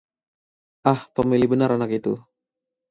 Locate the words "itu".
2.01-2.13